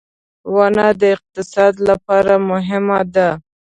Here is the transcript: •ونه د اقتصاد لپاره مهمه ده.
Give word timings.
•ونه 0.53 0.85
د 1.01 1.01
اقتصاد 1.15 1.73
لپاره 1.89 2.33
مهمه 2.51 2.99
ده. 3.15 3.29